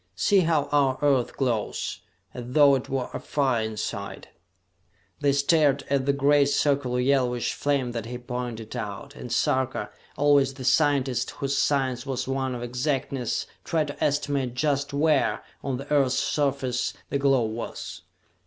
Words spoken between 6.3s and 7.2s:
circular